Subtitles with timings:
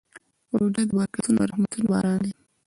[0.57, 2.31] روژه د برکتونو او رحمتونو باران دی.